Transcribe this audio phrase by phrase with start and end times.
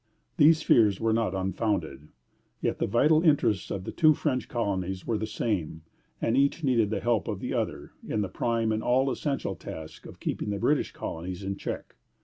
[0.37, 2.07] These fears were not unfounded;
[2.59, 5.83] yet the vital interests of the two French colonies were the same,
[6.19, 10.07] and each needed the help of the other in the prime and all essential task
[10.07, 11.93] of keeping the British colonies in check.